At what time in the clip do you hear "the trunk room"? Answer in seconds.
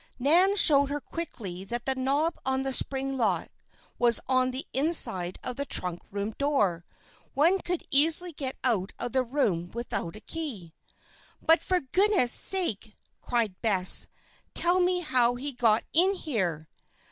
5.57-6.31